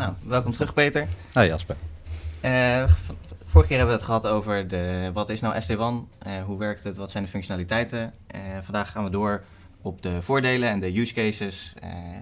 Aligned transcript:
Nou, 0.00 0.12
welkom 0.22 0.52
terug 0.52 0.74
Peter. 0.74 1.06
Hoi 1.32 1.46
Jasper. 1.46 1.76
Uh, 2.44 2.84
vorige 3.46 3.68
keer 3.68 3.78
hebben 3.78 3.86
we 3.86 3.92
het 3.92 4.02
gehad 4.02 4.26
over 4.26 4.68
de, 4.68 5.10
wat 5.12 5.28
is 5.28 5.40
nou 5.40 5.60
SD-WAN, 5.60 6.08
uh, 6.26 6.42
hoe 6.44 6.58
werkt 6.58 6.84
het, 6.84 6.96
wat 6.96 7.10
zijn 7.10 7.24
de 7.24 7.30
functionaliteiten. 7.30 8.12
Uh, 8.34 8.40
vandaag 8.62 8.90
gaan 8.90 9.04
we 9.04 9.10
door 9.10 9.44
op 9.82 10.02
de 10.02 10.22
voordelen 10.22 10.68
en 10.68 10.80
de 10.80 10.98
use 10.98 11.14
cases. 11.14 11.74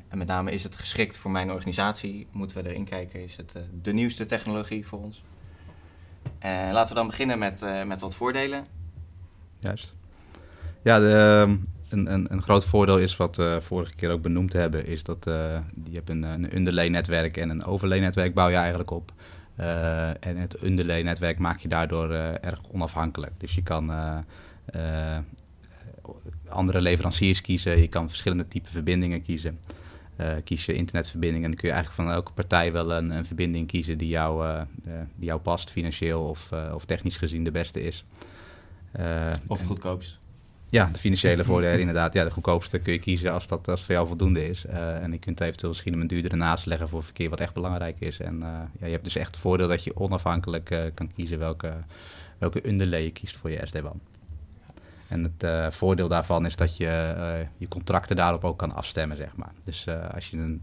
en 0.08 0.18
met 0.18 0.26
name 0.26 0.50
is 0.50 0.62
het 0.62 0.76
geschikt 0.76 1.16
voor 1.16 1.30
mijn 1.30 1.52
organisatie, 1.52 2.26
moeten 2.30 2.56
we 2.56 2.68
erin 2.68 2.84
kijken, 2.84 3.22
is 3.22 3.36
het 3.36 3.54
de 3.82 3.92
nieuwste 3.92 4.26
technologie 4.26 4.86
voor 4.86 4.98
ons. 4.98 5.22
laten 6.42 6.88
we 6.88 6.94
dan 6.94 7.06
beginnen 7.06 7.38
met, 7.38 7.64
met 7.86 8.00
wat 8.00 8.14
voordelen. 8.14 8.66
Juist. 9.58 9.94
Ja, 10.82 10.98
de, 10.98 11.58
een, 11.88 12.12
een, 12.12 12.32
een, 12.32 12.42
groot 12.42 12.64
voordeel 12.64 12.98
is 12.98 13.16
wat 13.16 13.36
we 13.36 13.58
vorige 13.60 13.94
keer 13.94 14.10
ook 14.10 14.22
benoemd 14.22 14.52
hebben, 14.52 14.86
is 14.86 15.02
dat 15.02 15.26
uh, 15.26 15.34
je 15.84 15.94
hebt 15.94 16.10
een, 16.10 16.22
een 16.22 16.56
underlay-netwerk 16.56 17.36
en 17.36 17.50
een 17.50 17.64
overlay-netwerk 17.64 18.34
bouw 18.34 18.48
je 18.48 18.56
eigenlijk 18.56 18.90
op. 18.90 19.12
Uh, 19.60 20.08
en 20.08 20.36
het 20.36 20.62
underlay-netwerk 20.62 21.38
maak 21.38 21.58
je 21.58 21.68
daardoor 21.68 22.10
uh, 22.10 22.44
erg 22.44 22.60
onafhankelijk. 22.72 23.32
Dus 23.38 23.54
je 23.54 23.62
kan 23.62 23.92
andere 26.48 26.80
leveranciers 26.80 27.40
kiezen, 27.40 27.80
je 27.80 27.88
kan 27.88 28.08
verschillende 28.08 28.48
typen 28.48 28.70
verbindingen 28.70 29.22
kiezen. 29.22 29.58
kies 30.44 30.66
je 30.66 30.72
internetverbinding 30.72 31.44
en 31.44 31.50
dan 31.50 31.58
kun 31.58 31.68
je 31.68 31.74
eigenlijk 31.74 32.04
van 32.04 32.14
elke 32.14 32.32
partij 32.32 32.72
wel 32.72 32.92
een, 32.92 33.10
een 33.10 33.26
verbinding 33.26 33.66
kiezen 33.66 33.98
die 33.98 34.08
jou, 34.08 34.64
die 35.16 35.26
jou 35.26 35.40
past, 35.40 35.70
financieel 35.70 36.22
of, 36.22 36.52
of 36.72 36.84
technisch 36.84 37.16
gezien 37.16 37.44
de 37.44 37.50
beste 37.50 37.82
is. 37.82 38.04
of 39.46 39.58
het 39.58 39.66
goedkoopst. 39.66 40.18
Ja, 40.70 40.88
de 40.92 40.98
financiële 40.98 41.44
voordelen 41.44 41.80
inderdaad. 41.80 42.12
Ja, 42.12 42.24
de 42.24 42.30
goedkoopste 42.30 42.78
kun 42.78 42.92
je 42.92 42.98
kiezen 42.98 43.32
als 43.32 43.46
dat 43.46 43.68
als 43.68 43.84
voor 43.84 43.94
jou 43.94 44.06
voldoende 44.06 44.48
is. 44.48 44.64
Uh, 44.66 45.02
en 45.02 45.12
je 45.12 45.18
kunt 45.18 45.40
eventueel 45.40 45.70
misschien 45.70 46.00
een 46.00 46.06
duurdere 46.06 46.36
naast 46.36 46.66
leggen 46.66 46.88
voor 46.88 47.02
verkeer 47.02 47.30
wat 47.30 47.40
echt 47.40 47.54
belangrijk 47.54 48.00
is. 48.00 48.20
En 48.20 48.34
uh, 48.34 48.42
ja, 48.78 48.86
je 48.86 48.92
hebt 48.92 49.04
dus 49.04 49.16
echt 49.16 49.26
het 49.26 49.38
voordeel 49.38 49.68
dat 49.68 49.84
je 49.84 49.96
onafhankelijk 49.96 50.70
uh, 50.70 50.82
kan 50.94 51.12
kiezen 51.14 51.38
welke, 51.38 51.72
welke 52.38 52.68
underlay 52.68 53.02
je 53.02 53.10
kiest 53.10 53.36
voor 53.36 53.50
je 53.50 53.66
SD-WAN. 53.66 54.00
En 55.08 55.32
het 55.38 55.74
voordeel 55.74 56.08
daarvan 56.08 56.46
is 56.46 56.56
dat 56.56 56.76
je 56.76 57.46
je 57.56 57.68
contracten 57.68 58.16
daarop 58.16 58.44
ook 58.44 58.58
kan 58.58 58.74
afstemmen, 58.74 59.16
zeg 59.16 59.36
maar. 59.36 59.52
Dus 59.64 59.86
als 60.14 60.30
je 60.30 60.36
een, 60.36 60.62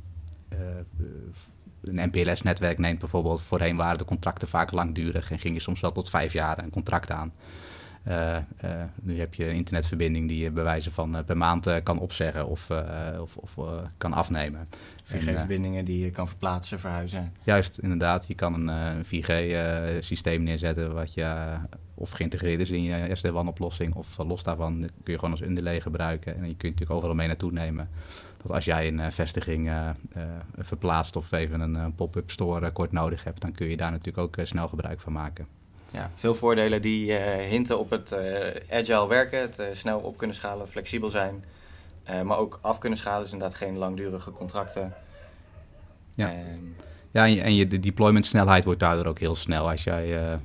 een 1.81 2.09
MPLS-netwerk 2.11 2.77
neemt 2.77 2.99
bijvoorbeeld, 2.99 3.41
voorheen 3.41 3.75
waren 3.75 3.97
de 3.97 4.05
contracten 4.05 4.47
vaak 4.47 4.71
langdurig 4.71 5.31
en 5.31 5.39
ging 5.39 5.53
je 5.53 5.61
soms 5.61 5.79
wel 5.79 5.91
tot 5.91 6.09
vijf 6.09 6.33
jaar 6.33 6.63
een 6.63 6.69
contract 6.69 7.11
aan. 7.11 7.33
Uh, 8.07 8.37
nu 9.01 9.19
heb 9.19 9.33
je 9.33 9.47
een 9.47 9.55
internetverbinding 9.55 10.27
die 10.27 10.43
je 10.43 10.51
bij 10.51 10.63
wijze 10.63 10.91
van 10.91 11.23
per 11.25 11.37
maand 11.37 11.83
kan 11.83 11.99
opzeggen 11.99 12.47
of, 12.47 12.69
of, 13.19 13.37
of 13.37 13.57
kan 13.97 14.13
afnemen. 14.13 14.67
4G-verbindingen 15.03 15.85
die 15.85 16.03
je 16.03 16.09
kan 16.09 16.27
verplaatsen, 16.27 16.79
verhuizen. 16.79 17.33
Juist, 17.43 17.77
inderdaad. 17.77 18.27
Je 18.27 18.35
kan 18.35 18.67
een 18.67 19.03
4G-systeem 19.05 20.43
neerzetten 20.43 20.93
wat 20.93 21.13
je 21.13 21.57
of 21.93 22.11
geïntegreerd 22.11 22.61
is 22.61 22.69
in 22.69 22.83
je 22.83 23.15
SD-WAN-oplossing 23.15 23.95
of 23.95 24.17
los 24.17 24.43
daarvan 24.43 24.79
kun 24.79 25.13
je 25.13 25.19
gewoon 25.19 25.31
als 25.31 25.41
underlay 25.41 25.81
gebruiken. 25.81 26.35
En 26.35 26.41
je 26.41 26.55
kunt 26.55 26.61
natuurlijk 26.61 26.91
overal 26.91 27.15
mee 27.15 27.27
naartoe 27.27 27.51
nemen. 27.51 27.89
Dat 28.37 28.51
als 28.51 28.65
jij 28.65 28.87
een 28.87 29.11
vestiging 29.11 29.71
verplaatst 30.57 31.15
of 31.15 31.31
even 31.31 31.59
een 31.59 31.95
pop-up 31.95 32.31
store 32.31 32.71
kort 32.71 32.91
nodig 32.91 33.23
hebt, 33.23 33.41
dan 33.41 33.51
kun 33.51 33.67
je 33.67 33.77
daar 33.77 33.91
natuurlijk 33.91 34.17
ook 34.17 34.45
snel 34.45 34.67
gebruik 34.67 34.99
van 34.99 35.13
maken 35.13 35.47
ja, 35.91 36.11
veel 36.15 36.35
voordelen 36.35 36.81
die 36.81 37.11
uh, 37.11 37.19
hinten 37.49 37.79
op 37.79 37.89
het 37.89 38.11
uh, 38.11 38.79
agile 38.79 39.07
werken, 39.07 39.39
het 39.39 39.59
uh, 39.59 39.65
snel 39.73 39.99
op 39.99 40.17
kunnen 40.17 40.35
schalen, 40.35 40.69
flexibel 40.69 41.09
zijn, 41.09 41.43
maar 42.23 42.37
ook 42.37 42.59
af 42.61 42.77
kunnen 42.77 42.99
schalen, 42.99 43.23
dus 43.23 43.31
inderdaad 43.31 43.57
geen 43.57 43.77
langdurige 43.77 44.31
contracten. 44.31 44.93
Ja, 46.15 46.33
ja 47.11 47.23
en, 47.23 47.31
je, 47.31 47.41
en 47.41 47.55
je 47.55 47.67
de 47.67 47.79
deployment 47.79 48.25
snelheid 48.25 48.63
wordt 48.63 48.79
daardoor 48.79 49.05
ook 49.05 49.19
heel 49.19 49.35
snel. 49.35 49.69
Als 49.69 49.83
jij 49.83 50.37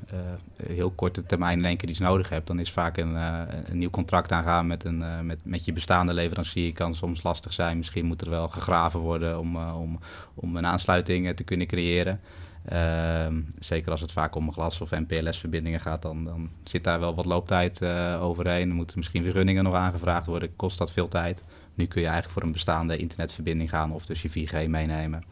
heel 0.66 0.90
korte 0.90 1.26
termijn 1.26 1.58
in 1.58 1.64
één 1.64 1.76
keer 1.76 1.88
iets 1.88 1.98
nodig 1.98 2.28
hebt, 2.28 2.46
dan 2.46 2.58
is 2.58 2.72
vaak 2.72 2.96
een, 2.96 3.14
een 3.14 3.78
nieuw 3.78 3.90
contract 3.90 4.32
aangaan 4.32 4.66
met, 4.66 4.84
een, 4.84 5.26
met, 5.26 5.40
met 5.44 5.64
je 5.64 5.72
bestaande 5.72 6.14
leverancier 6.14 6.72
kan 6.72 6.94
soms 6.94 7.22
lastig 7.22 7.52
zijn. 7.52 7.76
Misschien 7.76 8.06
moet 8.06 8.22
er 8.22 8.30
wel 8.30 8.48
gegraven 8.48 9.00
worden 9.00 9.38
om, 9.38 9.56
om, 9.56 9.98
om 10.34 10.56
een 10.56 10.66
aansluiting 10.66 11.36
te 11.36 11.44
kunnen 11.44 11.66
creëren. 11.66 12.20
Ehm, 12.64 13.40
zeker 13.58 13.90
als 13.90 14.00
het 14.00 14.12
vaak 14.12 14.34
om 14.34 14.52
glas- 14.52 14.80
of 14.80 14.90
MPLS-verbindingen 14.90 15.80
gaat, 15.80 16.02
dan, 16.02 16.24
dan, 16.24 16.50
zit 16.62 16.84
daar 16.84 17.00
wel 17.00 17.14
wat 17.14 17.24
looptijd 17.24 17.82
uh, 17.82 18.18
overheen. 18.22 18.68
Er 18.68 18.74
moeten 18.74 18.98
misschien 18.98 19.22
vergunningen 19.22 19.64
nog 19.64 19.74
aangevraagd 19.74 20.26
worden, 20.26 20.56
kost 20.56 20.78
dat 20.78 20.92
veel 20.92 21.08
tijd. 21.08 21.42
Nu 21.74 21.86
kun 21.86 22.00
je 22.00 22.06
eigenlijk 22.06 22.38
voor 22.38 22.46
een 22.46 22.52
bestaande 22.52 22.96
internetverbinding 22.96 23.70
gaan 23.70 23.92
of 23.92 24.06
dus 24.06 24.22
je 24.22 24.48
4G 24.48 24.68
meenemen. 24.68 25.22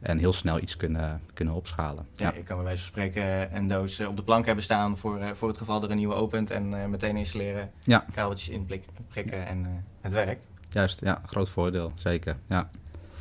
En 0.00 0.18
heel 0.18 0.32
snel 0.32 0.58
iets 0.58 0.76
kunnen, 0.76 1.20
kunnen 1.34 1.54
opschalen. 1.54 2.06
Ja, 2.14 2.26
ja. 2.26 2.32
ik 2.32 2.44
kan 2.44 2.56
bij 2.56 2.64
wijze 2.64 2.82
van 2.82 2.90
spreken 2.90 3.56
een 3.56 3.68
doos 3.68 4.00
op 4.00 4.16
de 4.16 4.22
plank 4.22 4.46
hebben 4.46 4.64
staan 4.64 4.98
voor, 4.98 5.20
voor 5.34 5.48
het 5.48 5.58
geval 5.58 5.82
er 5.82 5.90
een 5.90 5.96
nieuwe 5.96 6.14
opent 6.14 6.50
en 6.50 6.72
uh, 6.72 6.86
meteen 6.86 7.16
installeren. 7.16 7.70
Ja. 7.80 8.04
Kabeltjes 8.12 8.48
inprikken 8.48 9.46
en 9.46 9.84
het 10.00 10.12
werkt. 10.12 10.46
Juist, 10.68 11.00
ja, 11.00 11.22
groot 11.26 11.48
voordeel, 11.48 11.92
zeker. 11.94 12.36
Ja. 12.48 12.70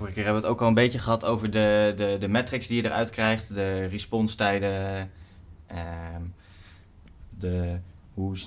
Vorige 0.01 0.19
keer 0.19 0.25
hebben 0.25 0.41
we 0.41 0.47
het 0.47 0.57
ook 0.57 0.63
al 0.63 0.67
een 0.71 0.83
beetje 0.83 0.99
gehad 0.99 1.25
over 1.25 1.51
de, 1.51 1.93
de, 1.97 2.17
de 2.19 2.27
metrics 2.27 2.67
die 2.67 2.81
je 2.81 2.87
eruit 2.87 3.09
krijgt, 3.09 3.53
de 3.53 3.85
response-tijden, 3.85 5.09
ehm, 5.67 6.21
de, 7.39 7.77
hoe, 8.13 8.37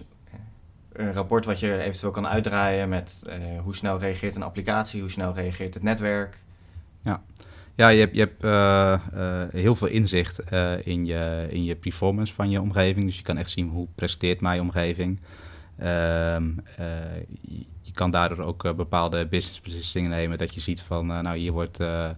een 0.93 1.13
rapport 1.13 1.45
wat 1.45 1.61
je 1.61 1.79
eventueel 1.83 2.13
kan 2.13 2.27
uitdraaien 2.27 2.89
met 2.89 3.23
uh, 3.27 3.35
hoe 3.63 3.75
snel 3.75 3.99
reageert 3.99 4.37
een 4.37 4.43
applicatie, 4.43 5.01
hoe 5.01 5.11
snel 5.11 5.35
reageert 5.35 5.75
het 5.75 5.83
netwerk. 5.83 6.39
Ja, 7.03 7.23
ja 7.75 7.89
je 7.89 8.01
hebt, 8.01 8.15
je 8.15 8.21
hebt 8.21 8.45
uh, 8.45 8.95
heel 9.61 9.77
veel 9.77 9.89
inzicht 9.89 10.39
in, 10.85 11.05
je, 11.05 11.47
in 11.51 11.65
je 11.65 11.77
performance 11.77 12.35
van 12.35 12.51
je 12.51 12.61
omgeving. 12.61 13.07
Dus 13.07 13.17
je 13.17 13.23
kan 13.23 13.37
echt 13.37 13.51
zien 13.51 13.69
hoe 13.69 13.87
presteert 13.95 14.41
mijn 14.41 14.61
omgeving. 14.61 15.21
Ehm, 15.79 16.51
kan 17.95 18.11
daardoor 18.11 18.45
ook 18.45 18.65
eh, 18.65 18.75
bepaalde 18.75 19.27
business 19.27 19.61
beslissingen 19.61 20.11
nemen. 20.11 20.39
Dat 20.39 20.55
je 20.55 20.61
ziet 20.61 20.81
van, 20.81 21.13
eh, 21.13 21.21
nou 21.21 21.37
hier 21.39 21.53
wordt, 21.53 21.81
eh, 21.81 22.11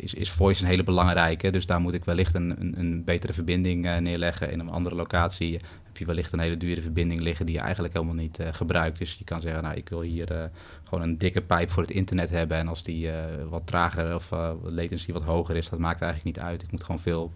is, 0.00 0.14
is 0.14 0.30
voice 0.30 0.62
een 0.62 0.68
hele 0.68 0.82
belangrijke. 0.82 1.50
Dus 1.50 1.66
daar 1.66 1.80
moet 1.80 1.94
ik 1.94 2.04
wellicht 2.04 2.34
een, 2.34 2.60
een, 2.60 2.78
een 2.78 3.04
betere 3.04 3.32
verbinding 3.32 3.98
neerleggen. 4.00 4.52
In 4.52 4.60
een 4.60 4.70
andere 4.70 4.94
locatie 4.94 5.60
heb 5.90 5.98
je 5.98 6.06
wellicht 6.06 6.32
een 6.32 6.38
hele 6.38 6.56
dure 6.56 6.82
verbinding 6.82 7.20
liggen 7.20 7.46
die 7.46 7.54
je 7.54 7.60
eigenlijk 7.60 7.94
helemaal 7.94 8.14
niet 8.14 8.38
gebruikt. 8.50 8.98
Dus 8.98 9.14
je 9.14 9.24
kan 9.24 9.40
zeggen, 9.40 9.62
nou 9.62 9.76
ik 9.76 9.88
wil 9.88 10.00
hier 10.00 10.50
gewoon 10.84 11.04
een 11.04 11.18
dikke 11.18 11.42
pijp 11.42 11.70
voor 11.70 11.82
het 11.82 11.92
internet 11.92 12.30
hebben. 12.30 12.56
En 12.56 12.68
als 12.68 12.82
die 12.82 13.10
wat 13.48 13.66
trager 13.66 14.14
of 14.14 14.30
latency 14.62 15.12
wat 15.12 15.22
hoger 15.22 15.56
is, 15.56 15.68
dat 15.68 15.78
maakt 15.78 16.02
eigenlijk 16.02 16.36
niet 16.36 16.46
uit. 16.46 16.62
Ik 16.62 16.70
moet 16.70 16.84
gewoon 16.84 17.00
veel 17.00 17.32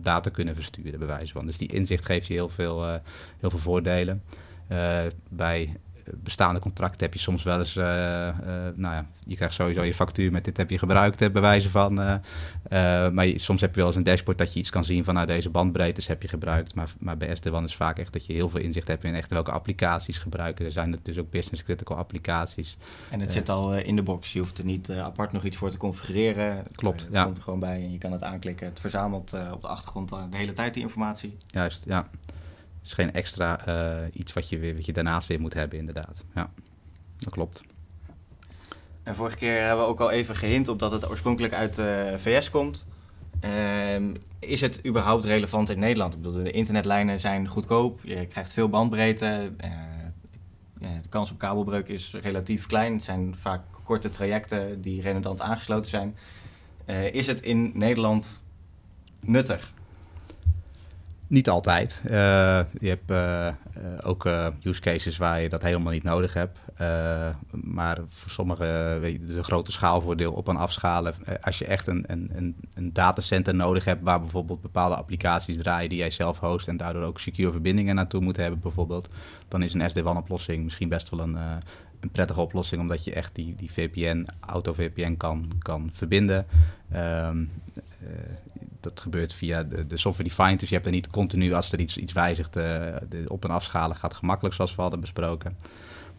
data 0.00 0.30
kunnen 0.30 0.54
versturen, 0.54 0.98
bij 0.98 1.08
wijze 1.08 1.32
van. 1.32 1.46
Dus 1.46 1.58
die 1.58 1.72
inzicht 1.72 2.04
geeft 2.06 2.26
je 2.26 2.34
heel 2.34 2.48
veel, 2.48 2.84
heel 3.38 3.50
veel 3.50 3.58
voordelen. 3.58 4.22
bij 5.28 5.76
bestaande 6.14 6.60
contracten 6.60 7.00
heb 7.00 7.14
je 7.14 7.20
soms 7.20 7.42
wel 7.42 7.58
eens, 7.58 7.76
uh, 7.76 7.84
uh, 7.84 8.32
nou 8.74 8.94
ja, 8.94 9.06
je 9.24 9.36
krijgt 9.36 9.54
sowieso 9.54 9.82
je 9.82 9.94
factuur 9.94 10.32
met 10.32 10.44
dit 10.44 10.56
heb 10.56 10.70
je 10.70 10.78
gebruikt, 10.78 11.32
bij 11.32 11.42
wijze 11.42 11.70
van. 11.70 12.00
Uh, 12.00 12.14
maar 13.08 13.26
je, 13.26 13.38
soms 13.38 13.60
heb 13.60 13.70
je 13.70 13.76
wel 13.76 13.86
eens 13.86 13.96
een 13.96 14.02
dashboard 14.02 14.38
dat 14.38 14.52
je 14.52 14.58
iets 14.58 14.70
kan 14.70 14.84
zien 14.84 15.04
van, 15.04 15.14
nou, 15.14 15.26
deze 15.26 15.50
bandbreedtes 15.50 16.06
heb 16.06 16.22
je 16.22 16.28
gebruikt. 16.28 16.74
Maar, 16.74 16.88
maar 16.98 17.16
bij 17.16 17.36
SD-WAN 17.36 17.64
is 17.64 17.76
vaak 17.76 17.98
echt 17.98 18.12
dat 18.12 18.26
je 18.26 18.32
heel 18.32 18.48
veel 18.48 18.60
inzicht 18.60 18.88
hebt 18.88 19.04
in 19.04 19.14
echt 19.14 19.30
welke 19.30 19.50
applicaties 19.50 20.18
gebruiken. 20.18 20.64
Er 20.64 20.72
zijn 20.72 20.98
dus 21.02 21.18
ook 21.18 21.30
business 21.30 21.64
critical 21.64 21.96
applicaties. 21.96 22.76
En 23.10 23.20
het 23.20 23.32
zit 23.32 23.48
al 23.48 23.74
in 23.74 23.96
de 23.96 24.02
box, 24.02 24.32
je 24.32 24.38
hoeft 24.38 24.58
er 24.58 24.64
niet 24.64 24.90
apart 24.90 25.32
nog 25.32 25.44
iets 25.44 25.56
voor 25.56 25.70
te 25.70 25.76
configureren. 25.76 26.62
Klopt, 26.74 27.02
het, 27.02 27.12
ja. 27.12 27.24
komt 27.24 27.36
er 27.36 27.42
gewoon 27.42 27.60
bij 27.60 27.82
en 27.82 27.92
je 27.92 27.98
kan 27.98 28.12
het 28.12 28.22
aanklikken. 28.22 28.66
Het 28.66 28.80
verzamelt 28.80 29.36
op 29.52 29.60
de 29.60 29.68
achtergrond 29.68 30.08
de 30.08 30.16
hele 30.30 30.52
tijd 30.52 30.74
die 30.74 30.82
informatie. 30.82 31.36
Juist, 31.46 31.84
ja. 31.84 32.08
Het 32.80 32.88
is 32.88 32.92
geen 32.92 33.12
extra 33.12 33.68
uh, 33.68 34.08
iets 34.12 34.32
wat 34.32 34.48
je, 34.48 34.58
weer, 34.58 34.74
wat 34.74 34.86
je 34.86 34.92
daarnaast 34.92 35.28
weer 35.28 35.40
moet 35.40 35.54
hebben, 35.54 35.78
inderdaad. 35.78 36.24
Ja, 36.34 36.50
dat 37.18 37.32
klopt. 37.32 37.62
En 39.02 39.14
vorige 39.14 39.36
keer 39.36 39.60
hebben 39.60 39.84
we 39.84 39.90
ook 39.90 40.00
al 40.00 40.10
even 40.10 40.36
gehint 40.36 40.68
op 40.68 40.78
dat 40.78 40.92
het 40.92 41.10
oorspronkelijk 41.10 41.52
uit 41.52 41.74
de 41.74 42.14
VS 42.16 42.50
komt. 42.50 42.86
Uh, 43.44 43.96
is 44.38 44.60
het 44.60 44.86
überhaupt 44.86 45.24
relevant 45.24 45.70
in 45.70 45.78
Nederland? 45.78 46.14
Ik 46.14 46.22
bedoel, 46.22 46.42
de 46.42 46.50
internetlijnen 46.50 47.18
zijn 47.18 47.48
goedkoop, 47.48 48.00
je 48.02 48.26
krijgt 48.26 48.52
veel 48.52 48.68
bandbreedte. 48.68 49.52
Uh, 49.64 49.70
de 51.02 51.08
kans 51.08 51.30
op 51.30 51.38
kabelbreuk 51.38 51.88
is 51.88 52.14
relatief 52.22 52.66
klein. 52.66 52.92
Het 52.92 53.02
zijn 53.02 53.34
vaak 53.40 53.62
korte 53.84 54.08
trajecten 54.08 54.82
die 54.82 55.02
redundant 55.02 55.40
aangesloten 55.40 55.90
zijn. 55.90 56.16
Is 57.12 57.26
het 57.26 57.40
in 57.40 57.70
Nederland 57.74 58.42
nuttig? 59.20 59.72
Niet 61.30 61.48
altijd. 61.48 62.00
Uh, 62.04 62.10
je 62.80 62.88
hebt 62.88 63.10
uh, 63.10 63.48
ook 64.02 64.28
use 64.62 64.80
cases 64.80 65.16
waar 65.16 65.40
je 65.40 65.48
dat 65.48 65.62
helemaal 65.62 65.92
niet 65.92 66.02
nodig 66.02 66.34
hebt. 66.34 66.58
maar 67.50 67.98
voor 68.08 68.30
sommige, 68.30 68.98
weet 69.00 69.12
je, 69.12 69.24
de 69.26 69.42
grote 69.42 69.72
schaalvoordeel 69.72 70.32
op 70.32 70.48
en 70.48 70.56
afschalen. 70.56 71.14
als 71.40 71.58
je 71.58 71.64
echt 71.64 71.86
een, 71.86 72.04
een, 72.06 72.56
een, 72.74 72.92
datacenter 72.92 73.54
nodig 73.54 73.84
hebt 73.84 74.02
waar 74.02 74.20
bijvoorbeeld 74.20 74.60
bepaalde 74.60 74.94
applicaties 74.94 75.56
draaien 75.56 75.88
die 75.88 75.98
jij 75.98 76.10
zelf 76.10 76.38
host 76.38 76.68
en 76.68 76.76
daardoor 76.76 77.02
ook 77.02 77.20
secure 77.20 77.52
verbindingen 77.52 77.94
naartoe 77.94 78.20
moet 78.20 78.36
hebben 78.36 78.60
bijvoorbeeld. 78.60 79.08
Dan 79.48 79.62
is 79.62 79.74
een 79.74 79.90
SD-WAN 79.90 80.16
oplossing 80.16 80.64
misschien 80.64 80.88
best 80.88 81.10
wel 81.10 81.20
een, 81.20 81.36
een 82.00 82.10
prettige 82.12 82.40
oplossing, 82.40 82.80
omdat 82.80 83.04
je 83.04 83.12
echt 83.14 83.34
die, 83.34 83.54
die 83.54 83.72
VPN, 83.72 84.26
auto-VPN 84.40 85.16
kan, 85.16 85.50
kan 85.58 85.90
verbinden. 85.92 86.46
Um, 86.94 87.50
dat 88.80 89.00
gebeurt 89.00 89.32
via 89.32 89.62
de, 89.62 89.86
de 89.86 89.96
software 89.96 90.28
defined. 90.28 90.60
Dus 90.60 90.68
je 90.68 90.74
hebt 90.74 90.86
er 90.86 90.92
niet 90.92 91.10
continu 91.10 91.52
als 91.52 91.72
er 91.72 91.80
iets, 91.80 91.96
iets 91.96 92.12
wijzigt, 92.12 92.52
de 92.52 93.24
op- 93.28 93.44
en 93.44 93.50
afschalen 93.50 93.96
gaat 93.96 94.14
gemakkelijk 94.14 94.54
zoals 94.54 94.74
we 94.74 94.82
hadden 94.82 95.00
besproken. 95.00 95.56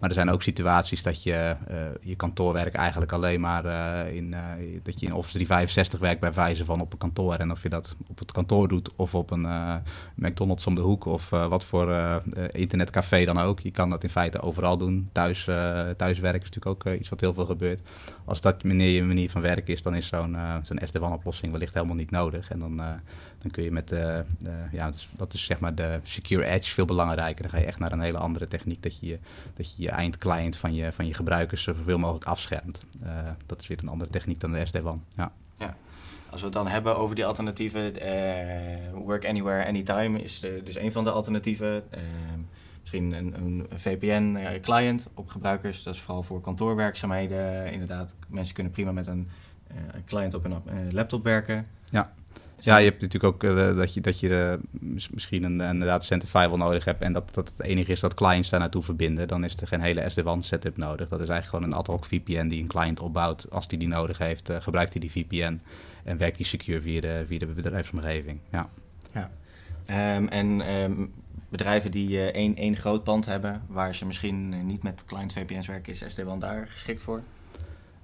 Maar 0.02 0.10
er 0.10 0.16
zijn 0.16 0.30
ook 0.30 0.42
situaties 0.42 1.04
dat 1.04 1.24
je 1.24 1.56
uh, 1.72 1.78
je 2.02 2.16
kantoorwerk 2.16 2.74
eigenlijk 2.74 3.12
alleen 3.12 3.40
maar 3.40 3.66
uh, 3.66 4.16
in, 4.16 4.34
uh, 4.34 4.40
dat 4.84 5.00
je 5.00 5.06
in 5.06 5.14
Office 5.14 5.34
365 5.34 6.00
werkt 6.00 6.20
bij 6.20 6.34
wijze 6.34 6.66
van 6.66 6.82
op 6.82 6.92
een 6.92 6.98
kantoor. 6.98 7.36
En 7.36 7.52
of 7.52 7.64
je 7.64 7.70
dat 7.70 7.96
op 8.08 8.20
het 8.20 8.32
kantoor 8.32 8.68
doet 8.68 8.96
of 8.96 9.16
op 9.16 9.32
een 9.32 9.48
McDonald's 10.16 10.68
om 10.68 10.76
de 10.76 10.82
hoek 10.82 11.06
of 11.06 11.30
wat 11.30 11.64
voor 11.64 12.22
internetcafé 12.52 13.26
dan 13.26 13.38
ook. 13.38 13.60
Je 13.60 13.72
kan 13.72 13.90
dat 13.90 14.04
in 14.04 14.10
feite 14.10 14.42
overal 14.42 14.78
doen. 14.78 15.10
Thuis, 15.12 15.44
thuiswerk 15.98 16.42
is 16.44 16.50
natuurlijk 16.50 16.88
ook 16.88 16.94
iets 16.94 17.10
wat 17.10 17.22
heel 17.22 17.34
veel 17.34 17.46
gebeurt. 17.46 17.82
Als 18.26 18.42
dat 18.42 18.64
meneer 18.64 18.90
je 18.90 19.04
manier 19.04 19.30
van 19.30 19.42
werken 19.42 19.74
is, 19.74 19.82
dan 19.82 19.96
is 19.96 20.08
zo'n 20.08 20.38
zo'n 20.62 20.80
SD-WAN-oplossing 20.84 21.52
wellicht 21.52 21.74
helemaal 21.74 21.96
niet 21.96 22.12
nodig. 22.12 22.50
En 22.50 22.60
dan 22.60 22.82
dan 23.42 23.52
kun 23.52 23.64
je 23.64 23.72
met 23.72 23.88
de, 23.88 24.24
ja, 24.72 24.92
dus 24.92 25.10
dat 25.14 25.34
is 25.34 25.46
zeg 25.46 25.60
maar 25.60 25.76
de 25.76 26.00
secure 26.04 26.46
edge 26.46 26.72
veel 26.72 26.86
belangrijker. 26.86 27.42
Dan 27.42 27.52
ga 27.52 27.58
je 27.58 27.66
echt 27.66 27.80
naar 27.80 27.92
een 27.92 28.02
hele 28.02 28.18
andere 28.18 28.48
techniek 28.48 28.84
dat 28.84 29.00
je 29.00 29.20
dat 29.54 29.76
je, 29.76 29.84
je 29.84 29.90
eindclient 29.90 30.58
van 30.58 30.74
je, 30.74 30.92
van 30.92 31.08
je 31.08 31.14
gebruikers 31.14 31.64
zoveel 31.64 31.98
mogelijk 31.98 32.26
afschermt. 32.26 32.86
Uh, 33.04 33.10
dat 33.46 33.62
is 33.62 33.68
weer 33.68 33.80
een 33.82 33.90
andere 33.90 34.10
techniek 34.10 34.40
dan 34.40 34.52
de 34.52 34.66
SD-WAN. 34.66 35.04
Ja. 35.16 35.32
ja. 35.58 35.76
Als 36.30 36.40
we 36.40 36.46
het 36.46 36.56
dan 36.56 36.68
hebben 36.68 36.98
over 36.98 37.16
die 37.16 37.26
alternatieven, 37.26 37.96
uh, 37.96 39.04
work 39.04 39.26
anywhere, 39.26 39.66
anytime 39.66 40.22
is 40.22 40.40
dus 40.40 40.78
een 40.78 40.92
van 40.92 41.04
de 41.04 41.12
alternatieven. 41.12 41.84
Uh, 41.94 42.00
misschien 42.80 43.12
een, 43.12 43.34
een 43.34 43.68
VPN-client 43.76 45.08
op 45.14 45.30
gebruikers, 45.30 45.84
dat 45.84 45.96
is 45.96 46.02
vooral 46.02 46.24
voor 46.24 46.42
kantoorwerkzaamheden. 46.42 47.72
Inderdaad, 47.72 48.16
mensen 48.28 48.54
kunnen 48.54 48.72
prima 48.72 48.92
met 48.92 49.08
een 49.08 49.30
client 50.06 50.34
op 50.34 50.46
een 50.46 50.94
laptop 50.94 51.24
werken. 51.24 51.68
Ja. 51.90 52.14
Ja, 52.64 52.78
je 52.78 52.90
hebt 52.90 53.02
natuurlijk 53.02 53.34
ook 53.34 53.44
uh, 53.44 53.76
dat 53.76 53.94
je, 53.94 54.02
dat 54.02 54.20
je 54.20 54.60
uh, 54.82 55.00
misschien 55.12 55.44
een, 55.44 55.60
een 55.60 55.80
datacenter 55.80 56.28
firewall 56.28 56.58
nodig 56.58 56.86
hebt 56.86 57.02
en 57.02 57.14
dat, 57.14 57.34
dat 57.34 57.52
het 57.58 57.68
enige 57.68 57.92
is 57.92 58.00
dat 58.00 58.14
clients 58.14 58.50
daar 58.50 58.60
naartoe 58.60 58.84
verbinden. 58.84 59.28
Dan 59.28 59.44
is 59.44 59.56
er 59.56 59.68
geen 59.68 59.82
hele 59.82 60.10
SD-WAN 60.10 60.44
setup 60.44 60.78
nodig. 60.78 61.10
Dat 61.10 61.20
is 61.20 61.30
eigenlijk 61.30 61.48
gewoon 61.48 61.64
een 61.64 61.78
ad 61.78 61.88
hoc 61.88 62.06
VPN 62.06 62.48
die 62.48 62.62
een 62.62 62.68
client 62.68 63.00
opbouwt. 63.00 63.52
Als 63.52 63.68
die 63.68 63.80
die 63.80 63.88
nodig 63.88 64.18
heeft, 64.18 64.50
uh, 64.50 64.56
gebruikt 64.60 64.94
hij 64.94 65.02
die 65.02 65.12
VPN 65.12 65.62
en 66.04 66.18
werkt 66.18 66.38
die 66.38 66.46
secure 66.46 66.82
via 66.82 67.02
de, 67.02 67.24
via 67.28 67.40
de 67.40 67.46
bedrijfsomgeving. 67.46 68.40
Ja. 68.52 68.70
ja. 69.14 69.30
Um, 70.18 70.28
en 70.28 70.74
um, 70.76 71.14
bedrijven 71.50 71.92
die 71.92 72.32
één, 72.32 72.56
één 72.56 72.76
groot 72.76 73.04
pand 73.04 73.26
hebben, 73.26 73.62
waar 73.68 73.96
ze 73.96 74.06
misschien 74.06 74.66
niet 74.66 74.84
met 74.84 75.04
client 75.06 75.34
VPN's 75.34 75.68
werken, 75.68 75.94
is 75.94 76.04
SD-WAN 76.08 76.40
daar 76.40 76.68
geschikt 76.68 77.02
voor? 77.02 77.22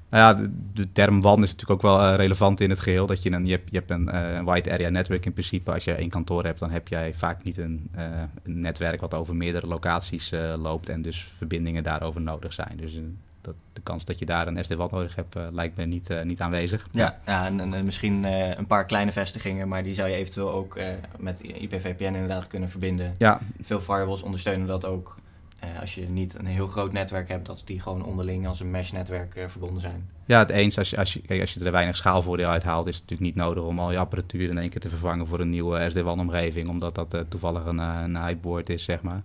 Nou 0.09 0.23
ja, 0.23 0.33
de, 0.33 0.51
de, 0.73 0.91
term 0.91 1.21
WAN 1.21 1.43
is 1.43 1.51
natuurlijk 1.51 1.71
ook 1.83 1.91
wel 1.91 2.09
uh, 2.09 2.15
relevant 2.15 2.59
in 2.59 2.69
het 2.69 2.79
geheel. 2.79 3.05
Dat 3.05 3.23
je, 3.23 3.31
een, 3.31 3.45
je 3.45 3.51
hebt, 3.51 3.69
je 3.71 3.77
hebt 3.77 3.89
een 3.89 4.09
uh, 4.13 4.53
wide 4.53 4.71
area 4.71 4.89
network 4.89 5.25
in 5.25 5.33
principe. 5.33 5.73
Als 5.73 5.83
je 5.83 5.93
één 5.93 6.09
kantoor 6.09 6.43
hebt, 6.43 6.59
dan 6.59 6.71
heb 6.71 6.87
jij 6.87 7.13
vaak 7.13 7.43
niet 7.43 7.57
een, 7.57 7.89
uh, 7.95 8.03
een 8.43 8.59
netwerk 8.59 9.01
wat 9.01 9.13
over 9.13 9.35
meerdere 9.35 9.67
locaties 9.67 10.31
loopt 10.57 10.89
en 10.89 11.01
dus 11.01 11.31
verbindingen 11.37 11.83
daarover 11.83 12.21
nodig 12.21 12.53
zijn. 12.53 12.77
Dus 12.77 12.99
dat, 13.41 13.53
de 13.73 13.81
kans 13.81 14.05
dat 14.05 14.19
je 14.19 14.25
daar 14.25 14.47
een 14.47 14.63
SD-WAN 14.63 14.89
nodig 14.91 15.15
hebt, 15.15 15.35
lijkt 15.51 15.77
me 15.77 15.85
niet, 15.85 16.23
niet 16.23 16.41
aanwezig. 16.41 16.87
Ja, 16.91 17.19
ja 17.25 17.45
en, 17.45 17.73
en 17.73 17.85
misschien 17.85 18.23
een 18.57 18.67
paar 18.67 18.85
kleine 18.85 19.11
vestigingen, 19.11 19.67
maar 19.67 19.83
die 19.83 19.93
zou 19.93 20.09
je 20.09 20.15
eventueel 20.15 20.51
ook 20.51 20.79
met 21.19 21.41
IPVPN 21.41 22.03
inderdaad 22.03 22.47
kunnen 22.47 22.69
verbinden. 22.69 23.13
Ja. 23.17 23.39
Veel 23.61 23.79
firewalls 23.79 24.21
ondersteunen 24.21 24.67
dat 24.67 24.85
ook. 24.85 25.15
Uh, 25.63 25.79
als 25.81 25.95
je 25.95 26.09
niet 26.09 26.35
een 26.39 26.45
heel 26.45 26.67
groot 26.67 26.91
netwerk 26.91 27.27
hebt, 27.27 27.45
dat 27.45 27.61
die 27.65 27.81
gewoon 27.81 28.03
onderling 28.03 28.47
als 28.47 28.59
een 28.59 28.71
mesh-netwerk 28.71 29.35
uh, 29.35 29.47
verbonden 29.47 29.81
zijn. 29.81 30.09
Ja, 30.25 30.39
het 30.39 30.49
eens. 30.49 30.77
Als 30.77 30.89
je, 30.89 30.97
als, 30.97 31.13
je, 31.13 31.21
kijk, 31.21 31.41
als 31.41 31.53
je 31.53 31.65
er 31.65 31.71
weinig 31.71 31.95
schaalvoordeel 31.95 32.49
uit 32.49 32.63
haalt, 32.63 32.87
is 32.87 32.95
het 32.95 33.01
natuurlijk 33.01 33.35
niet 33.35 33.45
nodig 33.45 33.63
om 33.63 33.79
al 33.79 33.91
je 33.91 33.97
apparatuur 33.97 34.49
in 34.49 34.57
één 34.57 34.69
keer 34.69 34.79
te 34.79 34.89
vervangen 34.89 35.27
voor 35.27 35.39
een 35.39 35.49
nieuwe 35.49 35.89
SD-WAN-omgeving, 35.89 36.69
omdat 36.69 36.95
dat 36.95 37.13
uh, 37.13 37.21
toevallig 37.27 37.65
een, 37.65 37.77
een 37.77 38.17
hypeboard 38.17 38.69
is, 38.69 38.83
zeg 38.83 39.01
maar. 39.01 39.21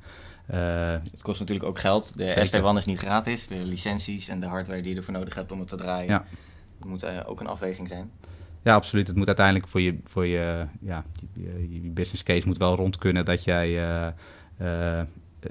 het 1.10 1.22
kost 1.22 1.40
natuurlijk 1.40 1.68
ook 1.68 1.78
geld. 1.78 2.16
De 2.16 2.44
SD-WAN 2.44 2.76
is 2.76 2.84
niet 2.84 2.98
gratis. 2.98 3.46
De 3.46 3.56
licenties 3.56 4.28
en 4.28 4.40
de 4.40 4.46
hardware 4.46 4.82
die 4.82 4.92
je 4.92 4.96
ervoor 4.96 5.14
nodig 5.14 5.34
hebt 5.34 5.52
om 5.52 5.58
het 5.58 5.68
te 5.68 5.76
draaien, 5.76 6.08
ja. 6.08 6.24
moet 6.86 7.24
ook 7.26 7.40
een 7.40 7.46
afweging 7.46 7.88
zijn. 7.88 8.10
Ja, 8.62 8.74
absoluut. 8.74 9.06
Het 9.06 9.16
moet 9.16 9.26
uiteindelijk 9.26 9.68
voor 9.68 9.80
je, 9.80 9.98
voor 10.04 10.26
je, 10.26 10.66
ja, 10.80 11.04
je, 11.32 11.72
je 11.72 11.90
business 11.90 12.22
case 12.22 12.46
moet 12.46 12.58
wel 12.58 12.76
rond 12.76 12.98
kunnen 12.98 13.24
dat 13.24 13.44
jij 13.44 13.78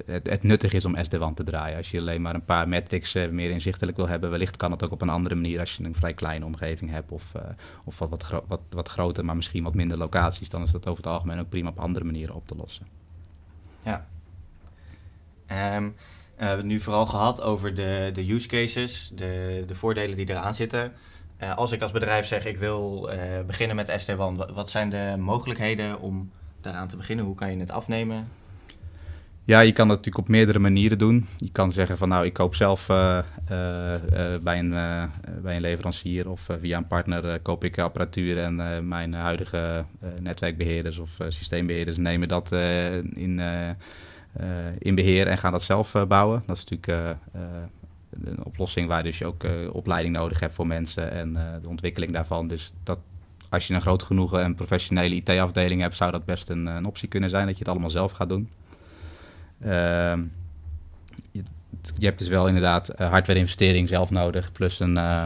het, 0.05 0.29
het, 0.29 0.43
nuttig 0.43 0.73
is 0.73 0.85
om 0.85 1.03
SD-WAN 1.03 1.33
te 1.33 1.43
draaien. 1.43 1.77
Als 1.77 1.91
je 1.91 1.99
alleen 1.99 2.21
maar 2.21 2.35
een 2.35 2.45
paar 2.45 2.67
metrics 2.67 3.15
uh, 3.15 3.29
meer 3.29 3.49
inzichtelijk 3.49 3.97
wil 3.97 4.07
hebben, 4.07 4.29
wellicht 4.29 4.57
kan 4.57 4.71
het 4.71 4.83
ook 4.83 4.91
op 4.91 5.01
een 5.01 5.09
andere 5.09 5.35
manier 5.35 5.59
als 5.59 5.75
je 5.75 5.83
een 5.83 5.95
vrij 5.95 6.13
kleine 6.13 6.45
omgeving 6.45 6.91
hebt 6.91 7.11
of, 7.11 7.33
uh, 7.35 7.41
of 7.83 7.99
wat, 7.99 8.09
wat, 8.09 8.43
wat, 8.47 8.61
wat 8.69 8.89
groter, 8.89 9.25
maar 9.25 9.35
misschien 9.35 9.63
wat 9.63 9.75
minder 9.75 9.97
locaties. 9.97 10.49
Dan 10.49 10.61
is 10.61 10.71
dat 10.71 10.88
over 10.88 11.03
het 11.03 11.13
algemeen 11.13 11.39
ook 11.39 11.49
prima 11.49 11.69
op 11.69 11.79
andere 11.79 12.05
manieren 12.05 12.35
op 12.35 12.47
te 12.47 12.55
lossen. 12.55 12.88
Ja. 13.83 14.07
Um, 15.75 15.95
we 16.35 16.47
hebben 16.47 16.65
het 16.65 16.73
nu 16.73 16.79
vooral 16.79 17.05
gehad 17.05 17.41
over 17.41 17.75
de, 17.75 18.11
de 18.13 18.33
use 18.33 18.47
cases, 18.47 19.11
de, 19.15 19.63
de 19.67 19.75
voordelen 19.75 20.17
die 20.17 20.29
eraan 20.29 20.53
zitten. 20.53 20.94
Als 21.55 21.71
ik 21.71 21.81
als 21.81 21.91
bedrijf 21.91 22.25
zeg 22.25 22.45
ik 22.45 22.57
wil 22.57 23.09
beginnen 23.47 23.75
met 23.75 23.94
SD-WAN, 23.97 24.53
wat 24.53 24.69
zijn 24.69 24.89
de 24.89 25.15
mogelijkheden 25.17 25.99
om 25.99 26.31
daaraan 26.61 26.87
te 26.87 26.97
beginnen? 26.97 27.25
Hoe 27.25 27.35
kan 27.35 27.51
je 27.51 27.59
het 27.59 27.71
afnemen? 27.71 28.27
Ja, 29.45 29.59
je 29.59 29.71
kan 29.71 29.88
dat 29.88 29.97
natuurlijk 29.97 30.25
op 30.25 30.31
meerdere 30.31 30.59
manieren 30.59 30.97
doen. 30.97 31.25
Je 31.38 31.51
kan 31.51 31.71
zeggen 31.71 31.97
van 31.97 32.09
nou, 32.09 32.25
ik 32.25 32.33
koop 32.33 32.55
zelf 32.55 32.89
uh, 32.89 33.19
uh, 33.51 33.95
bij, 34.41 34.59
een, 34.59 34.69
bij 35.41 35.55
een 35.55 35.61
leverancier 35.61 36.29
of 36.29 36.49
via 36.59 36.77
een 36.77 36.88
partner 36.88 37.39
koop 37.39 37.63
ik 37.63 37.79
apparatuur 37.79 38.38
en 38.38 38.88
mijn 38.88 39.13
huidige 39.13 39.85
netwerkbeheerders 40.19 40.97
of 40.97 41.17
systeembeheerders 41.27 41.97
nemen 41.97 42.27
dat 42.27 42.51
in, 43.15 43.41
in 44.77 44.95
beheer 44.95 45.27
en 45.27 45.38
gaan 45.38 45.51
dat 45.51 45.63
zelf 45.63 45.95
bouwen. 46.07 46.44
Dat 46.45 46.57
is 46.57 46.65
natuurlijk 46.65 47.17
een 48.23 48.44
oplossing 48.44 48.87
waar 48.87 49.03
dus 49.03 49.17
je 49.17 49.25
ook 49.25 49.45
opleiding 49.71 50.15
nodig 50.15 50.39
hebt 50.39 50.53
voor 50.53 50.67
mensen 50.67 51.11
en 51.11 51.33
de 51.61 51.69
ontwikkeling 51.69 52.13
daarvan. 52.13 52.47
Dus 52.47 52.73
dat, 52.83 52.99
als 53.49 53.67
je 53.67 53.73
een 53.73 53.81
groot 53.81 54.03
genoeg 54.03 54.39
en 54.39 54.55
professionele 54.55 55.15
IT-afdeling 55.15 55.81
hebt, 55.81 55.95
zou 55.95 56.11
dat 56.11 56.25
best 56.25 56.49
een, 56.49 56.65
een 56.65 56.85
optie 56.85 57.07
kunnen 57.07 57.29
zijn 57.29 57.45
dat 57.45 57.53
je 57.53 57.63
het 57.63 57.71
allemaal 57.71 57.89
zelf 57.89 58.11
gaat 58.11 58.29
doen. 58.29 58.49
Ehm, 59.61 60.23
je, 61.31 61.43
je, 61.97 62.05
hebt 62.05 62.19
dus 62.19 62.27
wel 62.27 62.47
inderdaad 62.47 62.91
uh, 63.01 63.09
hardware-investering 63.09 63.87
zelf 63.87 64.09
nodig, 64.09 64.51
plus 64.51 64.79
een 64.79 64.95
uh, 64.95 65.25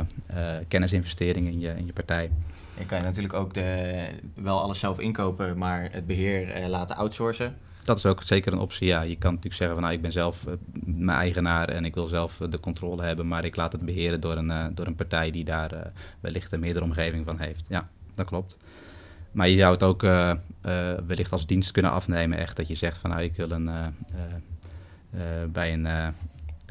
kennisinvestering 0.67 1.47
in 1.47 1.59
je, 1.59 1.69
in 1.77 1.85
je 1.85 1.93
partij. 1.93 2.31
Je 2.77 2.85
kan 2.85 2.97
je 2.97 3.03
natuurlijk 3.03 3.33
ook 3.33 3.53
de, 3.53 4.07
wel 4.33 4.61
alles 4.61 4.79
zelf 4.79 4.99
inkopen, 4.99 5.57
maar 5.57 5.87
het 5.91 6.05
beheer 6.05 6.67
laten 6.67 6.95
outsourcen. 6.95 7.57
Dat 7.83 7.97
is 7.97 8.05
ook 8.05 8.23
zeker 8.23 8.53
een 8.53 8.59
optie, 8.59 8.87
ja. 8.87 9.01
Je 9.01 9.15
kan 9.15 9.29
natuurlijk 9.29 9.55
zeggen 9.55 9.75
van 9.75 9.83
nou, 9.83 9.95
ik 9.95 10.01
ben 10.01 10.11
zelf 10.11 10.45
mijn 10.83 11.17
eigenaar 11.17 11.69
en 11.69 11.85
ik 11.85 11.93
wil 11.93 12.07
zelf 12.07 12.37
de 12.49 12.59
controle 12.59 13.03
hebben, 13.03 13.27
maar 13.27 13.45
ik 13.45 13.55
laat 13.55 13.71
het 13.71 13.81
beheren 13.81 14.19
door 14.19 14.35
een, 14.35 14.75
door 14.75 14.85
een 14.85 14.95
partij 14.95 15.31
die 15.31 15.43
daar 15.43 15.91
wellicht 16.19 16.51
een 16.51 16.59
meerdere 16.59 16.85
omgeving 16.85 17.25
van 17.25 17.39
heeft. 17.39 17.65
Ja, 17.69 17.89
dat 18.15 18.25
klopt. 18.25 18.57
Maar 19.35 19.49
je 19.49 19.57
zou 19.57 19.73
het 19.73 19.83
ook 19.83 20.03
uh, 20.03 20.31
uh, 20.65 20.93
wellicht 21.07 21.31
als 21.31 21.45
dienst 21.45 21.71
kunnen 21.71 21.91
afnemen. 21.91 22.37
Echt 22.37 22.55
dat 22.55 22.67
je 22.67 22.75
zegt 22.75 22.97
van 22.97 23.09
nou 23.09 23.21
ik 23.21 23.35
wil 23.35 23.51
een 23.51 23.67
uh, 23.67 23.85
bij 25.51 25.73
een 25.73 26.13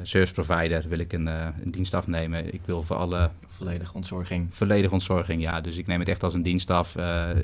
service 0.02 0.32
provider 0.32 0.88
wil 0.88 0.98
ik 0.98 1.12
een, 1.12 1.26
een, 1.26 1.70
dienst 1.70 1.94
afnemen. 1.94 2.54
Ik 2.54 2.60
wil 2.64 2.82
voor 2.82 2.96
alle. 2.96 3.30
Volledige 3.48 3.94
ontzorging. 3.94 4.54
Volledige 4.54 4.92
ontzorging, 4.92 5.42
ja. 5.42 5.60
Dus 5.60 5.76
ik 5.76 5.86
neem 5.86 5.98
het 5.98 6.08
echt 6.08 6.22
als 6.22 6.34
een 6.34 6.42
dienst 6.42 6.70
af. 6.70 6.94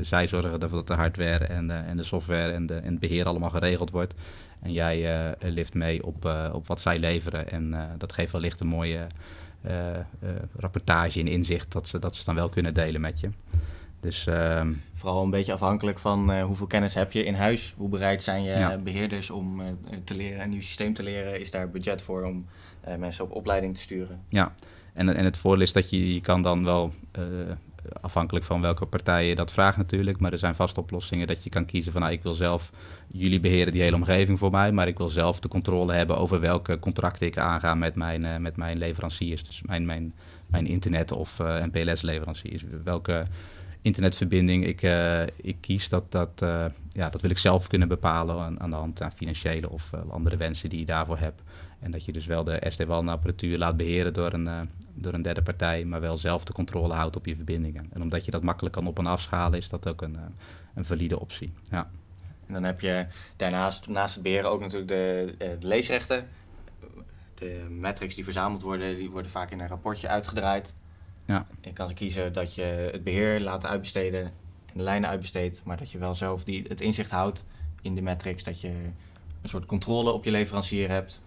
zij 0.00 0.26
zorgen 0.26 0.60
ervoor 0.60 0.78
dat 0.78 0.86
de 0.86 0.94
hardware 0.94 1.44
en, 1.44 1.70
en 1.70 1.96
de 1.96 2.02
software 2.02 2.52
en, 2.52 2.66
de, 2.66 2.74
en 2.74 2.90
het 2.90 2.98
beheer 2.98 3.26
allemaal 3.26 3.50
geregeld 3.50 3.90
wordt. 3.90 4.14
En 4.60 4.72
jij 4.72 5.34
lift 5.40 5.74
mee 5.74 6.04
op, 6.04 6.48
op 6.52 6.66
wat 6.66 6.80
zij 6.80 6.98
leveren. 6.98 7.50
En 7.50 7.74
dat 7.98 8.12
geeft 8.12 8.32
wellicht 8.32 8.60
een 8.60 8.66
mooie 8.66 9.06
rapportage 10.56 11.20
en 11.20 11.28
inzicht 11.28 11.72
dat 11.72 11.88
ze, 11.88 11.98
dat 11.98 12.16
ze 12.16 12.24
dan 12.24 12.34
wel 12.34 12.48
kunnen 12.48 12.74
delen 12.74 13.00
met 13.00 13.20
je. 13.20 13.28
Dus, 14.00 14.26
uh, 14.26 14.66
Vooral 14.94 15.22
een 15.22 15.30
beetje 15.30 15.52
afhankelijk 15.52 15.98
van 15.98 16.30
uh, 16.30 16.44
hoeveel 16.44 16.66
kennis 16.66 16.94
heb 16.94 17.12
je 17.12 17.24
in 17.24 17.34
huis. 17.34 17.74
Hoe 17.76 17.88
bereid 17.88 18.22
zijn 18.22 18.42
je 18.42 18.78
beheerders 18.84 19.30
om 19.30 19.60
uh, 19.60 19.66
te 20.04 20.14
leren, 20.14 20.42
een 20.42 20.50
nieuw 20.50 20.60
systeem 20.60 20.94
te 20.94 21.02
leren? 21.02 21.40
Is 21.40 21.50
daar 21.50 21.70
budget 21.70 22.02
voor 22.02 22.24
om 22.24 22.46
uh, 22.88 22.94
mensen 22.94 23.24
op 23.24 23.34
opleiding 23.34 23.74
te 23.74 23.80
sturen? 23.80 24.20
Ja, 24.28 24.54
en, 24.92 25.14
en 25.14 25.24
het 25.24 25.36
voordeel 25.36 25.62
is 25.62 25.72
dat 25.72 25.90
je, 25.90 26.14
je 26.14 26.20
kan 26.20 26.42
dan 26.42 26.64
wel 26.64 26.92
afhankelijk 28.00 28.44
van 28.44 28.60
welke 28.60 28.86
partij 28.86 29.28
je 29.28 29.34
dat 29.34 29.52
vraagt 29.52 29.76
natuurlijk. 29.76 30.20
Maar 30.20 30.32
er 30.32 30.38
zijn 30.38 30.54
vast 30.54 30.78
oplossingen 30.78 31.26
dat 31.26 31.44
je 31.44 31.50
kan 31.50 31.64
kiezen 31.64 31.92
van... 31.92 32.00
Nou, 32.00 32.12
ik 32.12 32.22
wil 32.22 32.34
zelf, 32.34 32.70
jullie 33.08 33.40
beheren 33.40 33.72
die 33.72 33.82
hele 33.82 33.96
omgeving 33.96 34.38
voor 34.38 34.50
mij... 34.50 34.72
maar 34.72 34.88
ik 34.88 34.98
wil 34.98 35.08
zelf 35.08 35.40
de 35.40 35.48
controle 35.48 35.92
hebben 35.92 36.18
over 36.18 36.40
welke 36.40 36.78
contracten 36.78 37.26
ik 37.26 37.38
aanga 37.38 37.74
met 37.74 37.94
mijn, 37.94 38.42
met 38.42 38.56
mijn 38.56 38.78
leveranciers. 38.78 39.44
Dus 39.44 39.62
mijn, 39.62 39.86
mijn, 39.86 40.14
mijn 40.46 40.66
internet- 40.66 41.12
of 41.12 41.38
MPLS-leveranciers. 41.38 42.64
Welke 42.84 43.26
internetverbinding 43.82 44.66
ik, 44.66 44.82
uh, 44.82 45.22
ik 45.22 45.56
kies, 45.60 45.88
dat, 45.88 46.12
dat, 46.12 46.42
uh, 46.42 46.64
ja, 46.92 47.10
dat 47.10 47.20
wil 47.20 47.30
ik 47.30 47.38
zelf 47.38 47.66
kunnen 47.66 47.88
bepalen 47.88 48.40
aan, 48.40 48.60
aan 48.60 48.70
de 48.70 48.76
hand 48.76 48.98
van 48.98 49.12
financiële 49.12 49.70
of 49.70 49.90
uh, 49.94 50.00
andere 50.10 50.36
wensen 50.36 50.68
die 50.68 50.78
je 50.78 50.84
daarvoor 50.84 51.18
hebt. 51.18 51.42
En 51.78 51.90
dat 51.90 52.04
je 52.04 52.12
dus 52.12 52.26
wel 52.26 52.44
de 52.44 52.62
SD-WAN-apparatuur 52.68 53.58
laat 53.58 53.76
beheren 53.76 54.12
door 54.12 54.32
een, 54.32 54.68
door 54.94 55.14
een 55.14 55.22
derde 55.22 55.42
partij, 55.42 55.84
maar 55.84 56.00
wel 56.00 56.18
zelf 56.18 56.44
de 56.44 56.52
controle 56.52 56.94
houdt 56.94 57.16
op 57.16 57.26
je 57.26 57.36
verbindingen. 57.36 57.88
En 57.92 58.02
omdat 58.02 58.24
je 58.24 58.30
dat 58.30 58.42
makkelijk 58.42 58.74
kan 58.74 58.86
op- 58.86 58.98
en 58.98 59.06
afschalen, 59.06 59.58
is 59.58 59.68
dat 59.68 59.88
ook 59.88 60.02
een, 60.02 60.18
een 60.74 60.84
valide 60.84 61.20
optie. 61.20 61.52
Ja. 61.70 61.90
En 62.46 62.56
dan 62.56 62.62
heb 62.64 62.80
je 62.80 63.06
daarnaast, 63.36 63.88
naast 63.88 64.14
het 64.14 64.22
beheren, 64.22 64.50
ook 64.50 64.60
natuurlijk 64.60 64.88
de, 64.88 65.34
de 65.38 65.66
leesrechten. 65.66 66.28
De 67.34 67.66
metrics 67.68 68.14
die 68.14 68.24
verzameld 68.24 68.62
worden, 68.62 68.96
die 68.96 69.10
worden 69.10 69.30
vaak 69.30 69.50
in 69.50 69.60
een 69.60 69.68
rapportje 69.68 70.08
uitgedraaid. 70.08 70.74
Ja. 71.30 71.46
Je 71.60 71.72
kan 71.72 71.88
ze 71.88 71.94
kiezen 71.94 72.32
dat 72.32 72.54
je 72.54 72.62
het 72.92 73.04
beheer 73.04 73.40
laat 73.40 73.66
uitbesteden 73.66 74.22
en 74.66 74.76
de 74.76 74.82
lijnen 74.82 75.08
uitbesteedt, 75.08 75.62
maar 75.64 75.76
dat 75.76 75.90
je 75.90 75.98
wel 75.98 76.14
zelf 76.14 76.44
die, 76.44 76.64
het 76.68 76.80
inzicht 76.80 77.10
houdt 77.10 77.44
in 77.82 77.94
de 77.94 78.00
metrics, 78.00 78.44
dat 78.44 78.60
je 78.60 78.68
een 79.42 79.48
soort 79.48 79.66
controle 79.66 80.10
op 80.12 80.24
je 80.24 80.30
leverancier 80.30 80.88
hebt. 80.88 81.22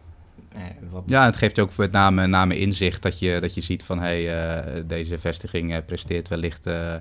Eh, 0.50 0.62
wat... 0.90 1.04
Ja, 1.06 1.26
het 1.26 1.38
geeft 1.38 1.56
je 1.56 1.62
ook 1.62 1.78
met 1.78 1.92
name, 1.92 2.28
name 2.28 2.58
inzicht 2.58 3.02
dat 3.02 3.20
je, 3.20 3.40
dat 3.40 3.54
je 3.54 3.62
ziet 3.62 3.84
van 3.84 4.00
hey, 4.00 4.56
uh, 4.78 4.84
deze 4.88 5.20
vestiging 5.20 5.72
uh, 5.72 5.78
presteert 5.86 6.28
wellicht 6.28 6.68
uh, 6.68 6.96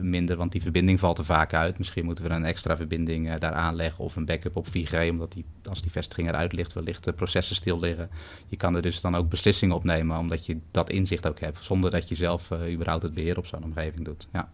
minder, 0.00 0.36
want 0.36 0.52
die 0.52 0.62
verbinding 0.62 1.00
valt 1.00 1.18
er 1.18 1.24
vaak 1.24 1.54
uit. 1.54 1.78
Misschien 1.78 2.04
moeten 2.04 2.24
we 2.24 2.30
een 2.30 2.44
extra 2.44 2.76
verbinding 2.76 3.34
daar 3.34 3.52
aanleggen 3.52 4.04
of 4.04 4.16
een 4.16 4.24
backup 4.24 4.56
op 4.56 4.66
4G, 4.66 5.08
omdat 5.10 5.32
die, 5.32 5.44
als 5.68 5.82
die 5.82 5.90
vestiging 5.90 6.28
eruit 6.28 6.52
ligt, 6.52 6.72
wellicht 6.72 7.04
de 7.04 7.12
processen 7.12 7.56
stil 7.56 7.78
liggen. 7.78 8.10
Je 8.46 8.56
kan 8.56 8.76
er 8.76 8.82
dus 8.82 9.00
dan 9.00 9.14
ook 9.14 9.28
beslissingen 9.28 9.76
op 9.76 9.84
nemen, 9.84 10.18
omdat 10.18 10.46
je 10.46 10.58
dat 10.70 10.90
inzicht 10.90 11.26
ook 11.28 11.40
hebt, 11.40 11.64
zonder 11.64 11.90
dat 11.90 12.08
je 12.08 12.14
zelf 12.14 12.50
überhaupt 12.70 13.02
het 13.02 13.14
beheer 13.14 13.38
op 13.38 13.46
zo'n 13.46 13.64
omgeving 13.64 14.04
doet. 14.04 14.28
Ja. 14.32 14.50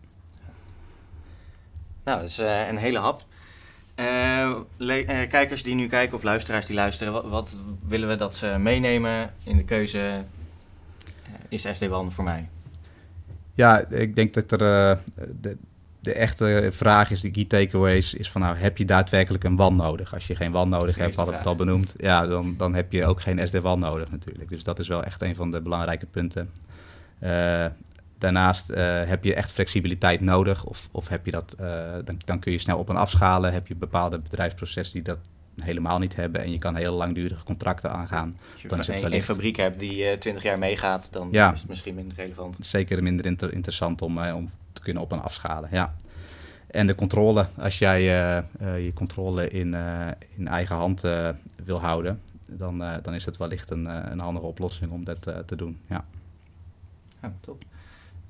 Nou, 2.04 2.20
dat 2.20 2.28
is 2.28 2.38
een 2.38 2.76
hele 2.76 2.98
hap. 2.98 3.24
Uh, 4.02 4.56
uh, 4.78 5.28
kijkers 5.28 5.62
die 5.62 5.74
nu 5.74 5.86
kijken 5.86 6.16
of 6.16 6.22
luisteraars 6.22 6.66
die 6.66 6.76
luisteren, 6.76 7.12
wat, 7.12 7.24
wat, 7.24 7.56
willen 7.88 8.08
we 8.08 8.16
dat 8.16 8.36
ze 8.36 8.46
meenemen 8.58 9.30
in 9.44 9.56
de 9.56 9.64
keuze? 9.64 9.98
Uh, 9.98 11.34
is 11.48 11.66
SD-WAN 11.72 12.12
voor 12.12 12.24
mij? 12.24 12.48
Ja, 13.54 13.88
ik 13.88 14.14
denk 14.14 14.34
dat 14.34 14.52
er 14.52 14.58
de, 14.58 15.56
de, 16.00 16.12
echte 16.12 16.68
vraag 16.72 17.10
is, 17.10 17.20
de 17.20 17.30
key 17.30 17.44
takeaways, 17.44 18.14
is 18.14 18.30
van 18.30 18.40
nou, 18.40 18.56
heb 18.56 18.78
je 18.78 18.84
daadwerkelijk 18.84 19.44
een 19.44 19.56
WAN 19.56 19.74
nodig? 19.74 20.14
Als 20.14 20.26
je 20.26 20.36
geen 20.36 20.52
WAN 20.52 20.68
nodig 20.68 20.96
hebt, 20.96 21.16
hadden 21.16 21.34
we 21.34 21.40
het 21.40 21.48
al 21.48 21.56
benoemd, 21.56 21.94
ja, 21.96 22.26
dan, 22.26 22.54
dan 22.56 22.74
heb 22.74 22.92
je 22.92 23.06
ook 23.06 23.20
geen 23.20 23.48
SD-WAN 23.48 23.78
nodig 23.78 24.10
natuurlijk. 24.10 24.48
Dus 24.48 24.62
dat 24.62 24.78
is 24.78 24.88
wel 24.88 25.04
echt 25.04 25.22
een 25.22 25.34
van 25.34 25.50
de 25.50 25.60
belangrijke 25.60 26.06
punten. 26.06 26.50
Daarnaast 28.22 28.70
uh, 28.70 28.76
heb 29.04 29.24
je 29.24 29.34
echt 29.34 29.52
flexibiliteit 29.52 30.20
nodig. 30.20 30.64
Of, 30.64 30.88
of 30.92 31.08
heb 31.08 31.24
je 31.24 31.30
dat, 31.30 31.56
uh, 31.60 31.66
dan, 32.04 32.16
dan 32.24 32.38
kun 32.38 32.52
je 32.52 32.58
snel 32.58 32.78
op 32.78 32.88
en 32.88 32.96
afschalen. 32.96 33.52
Heb 33.52 33.66
je 33.66 33.74
bepaalde 33.74 34.18
bedrijfsprocessen 34.18 34.94
die 34.94 35.02
dat 35.02 35.18
helemaal 35.60 35.98
niet 35.98 36.16
hebben. 36.16 36.42
En 36.42 36.52
je 36.52 36.58
kan 36.58 36.76
heel 36.76 36.94
langdurige 36.94 37.44
contracten 37.44 37.90
aangaan. 37.90 38.34
Als 38.52 38.62
je 38.62 38.68
dan 38.68 38.78
is 38.78 38.86
het 38.86 39.00
wellicht... 39.00 39.28
een 39.28 39.34
fabriek 39.34 39.56
hebt 39.56 39.78
die 39.78 40.04
uh, 40.04 40.12
20 40.12 40.42
jaar 40.42 40.58
meegaat, 40.58 41.08
dan 41.12 41.28
ja, 41.30 41.52
is 41.52 41.60
het 41.60 41.68
misschien 41.68 41.94
minder 41.94 42.16
relevant. 42.16 42.56
Zeker 42.60 43.02
minder 43.02 43.26
inter 43.26 43.52
interessant 43.52 44.02
om, 44.02 44.18
om 44.18 44.50
te 44.72 44.82
kunnen 44.82 45.02
op 45.02 45.12
en 45.12 45.22
afschalen. 45.22 45.68
Ja. 45.72 45.94
En 46.66 46.86
de 46.86 46.94
controle, 46.94 47.46
als 47.58 47.78
jij 47.78 48.02
je 48.82 48.92
controle 48.94 49.50
in, 49.50 49.74
in 50.36 50.48
eigen 50.48 50.76
hand 50.76 51.00
wil 51.64 51.80
houden, 51.80 52.20
dan, 52.46 52.84
dan 53.02 53.14
is 53.14 53.24
het 53.24 53.36
wellicht 53.36 53.70
een, 53.70 53.84
een 54.12 54.18
handige 54.18 54.46
oplossing 54.46 54.90
om 54.90 55.04
dat 55.04 55.22
te 55.22 55.56
doen. 55.56 55.78
Ja. 55.88 56.04
ja 57.22 57.32
top. 57.40 57.64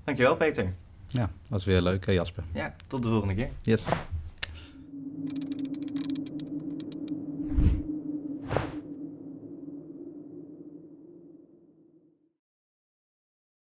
Dankjewel, 0.04 0.36
Peter. 0.36 0.72
Ja, 1.08 1.30
was 1.48 1.64
weer 1.64 1.80
leuk, 1.80 2.06
Jasper. 2.06 2.44
Ja, 2.52 2.74
tot 2.86 3.02
de 3.02 3.08
volgende 3.08 3.34
keer. 3.34 3.48
Yes. 3.62 3.84